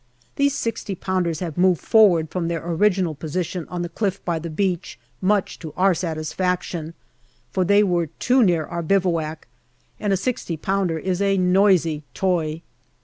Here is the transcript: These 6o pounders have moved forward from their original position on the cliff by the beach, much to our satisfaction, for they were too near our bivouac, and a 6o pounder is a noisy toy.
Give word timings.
These 0.35 0.55
6o 0.55 0.99
pounders 0.99 1.41
have 1.41 1.59
moved 1.59 1.81
forward 1.81 2.31
from 2.31 2.47
their 2.47 2.67
original 2.67 3.13
position 3.13 3.67
on 3.69 3.83
the 3.83 3.87
cliff 3.87 4.19
by 4.25 4.39
the 4.39 4.49
beach, 4.49 4.97
much 5.21 5.59
to 5.59 5.73
our 5.77 5.93
satisfaction, 5.93 6.95
for 7.51 7.63
they 7.63 7.83
were 7.83 8.07
too 8.17 8.41
near 8.41 8.65
our 8.65 8.81
bivouac, 8.81 9.47
and 9.99 10.11
a 10.11 10.15
6o 10.15 10.59
pounder 10.59 10.97
is 10.97 11.21
a 11.21 11.37
noisy 11.37 12.01
toy. 12.15 12.63